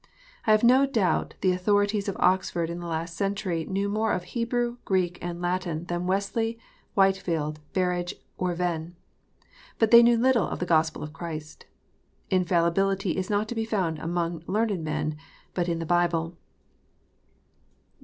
I 0.47 0.51
have 0.51 0.63
no 0.63 0.87
doubt 0.87 1.35
the 1.41 1.51
authorities 1.51 2.09
of 2.09 2.15
Oxford 2.17 2.71
in 2.71 2.79
the 2.79 2.87
last 2.87 3.15
century 3.15 3.65
knew 3.65 3.87
more 3.87 4.13
of 4.13 4.23
Hebrew, 4.23 4.77
Greek, 4.83 5.19
and 5.21 5.39
Latin, 5.39 5.85
than 5.85 6.07
Wesley, 6.07 6.57
Whitefield, 6.95 7.59
Berridge, 7.73 8.15
or 8.35 8.55
Venn. 8.55 8.95
But 9.77 9.91
they 9.91 10.01
knew 10.01 10.17
little 10.17 10.47
of 10.49 10.57
the 10.57 10.65
Gospel 10.65 11.03
of 11.03 11.13
Christ. 11.13 11.67
Infallibility 12.31 13.11
is 13.15 13.29
not 13.29 13.47
to 13.49 13.53
be 13.53 13.63
found 13.63 13.99
among 13.99 14.41
learned 14.47 14.83
men, 14.83 15.17
but 15.53 15.69
in 15.69 15.77
the 15.77 15.85
Bible. 15.85 16.35